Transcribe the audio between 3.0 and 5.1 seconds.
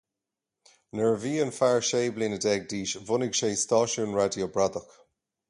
bhunaigh sé stáisiún raidió bradach.